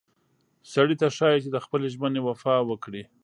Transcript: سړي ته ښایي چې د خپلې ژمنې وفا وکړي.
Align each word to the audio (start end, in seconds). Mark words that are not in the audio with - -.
سړي 0.73 0.95
ته 1.01 1.07
ښایي 1.17 1.39
چې 1.43 1.49
د 1.51 1.57
خپلې 1.65 1.87
ژمنې 1.93 2.21
وفا 2.23 2.55
وکړي. 2.69 3.03